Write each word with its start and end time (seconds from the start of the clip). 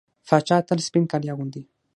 پاچا 0.27 0.57
تل 0.67 0.79
سپين 0.87 1.03
کالي 1.11 1.27
اغوندي. 1.31 1.61